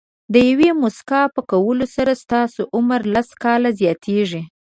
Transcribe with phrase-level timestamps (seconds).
[0.33, 4.41] د یوې موسکا په کولو سره ستاسو عمر لس کاله زیاتېږي.